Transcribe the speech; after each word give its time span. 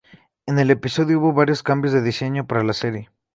En 0.47 0.57
el 0.57 0.71
episodio 0.71 1.19
hubo 1.19 1.31
varios 1.31 1.61
cambios 1.61 1.93
de 1.93 2.01
diseño 2.01 2.47
para 2.47 2.63
la 2.63 2.73
serie. 2.73 3.11